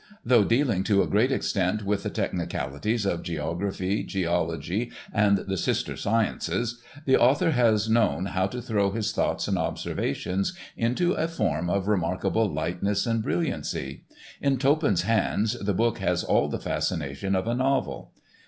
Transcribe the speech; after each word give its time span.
Though 0.25 0.43
dealing 0.43 0.83
to 0.85 1.03
a 1.03 1.07
great 1.07 1.31
extent 1.31 1.83
with 1.85 2.01
the 2.01 2.09
technicalities 2.09 3.05
of 3.05 3.21
geography, 3.21 4.01
geology, 4.03 4.91
and 5.13 5.37
the 5.37 5.57
sister 5.57 5.95
sciences, 5.95 6.81
the 7.05 7.17
author 7.17 7.51
has 7.51 7.87
known 7.87 8.25
how 8.25 8.47
to 8.47 8.63
throw 8.63 8.89
his 8.89 9.11
thoughts 9.11 9.47
and 9.47 9.59
observations 9.59 10.53
into 10.75 11.11
a 11.13 11.27
form 11.27 11.69
of 11.69 11.87
remarkable 11.87 12.51
lightness 12.51 13.05
and 13.05 13.21
brilliancy. 13.21 14.05
In 14.41 14.57
Toppan's 14.57 15.03
hands 15.03 15.53
the 15.59 15.71
book 15.75 15.99
has 15.99 16.23
all 16.23 16.47
the 16.49 16.57
fascination 16.57 17.35
of 17.35 17.45
a 17.45 17.53
novel. 17.53 18.11